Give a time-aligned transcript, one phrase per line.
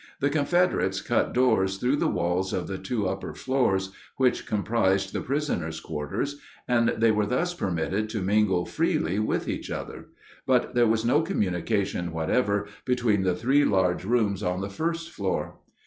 [0.19, 5.21] The Confederates cut doors through the walls of the two upper floors, which comprised the
[5.21, 10.07] prisoners' quarters, and they were thus permitted to mingle freely with each other;
[10.47, 15.59] but there was no communication whatever between the three large rooms on the first floor.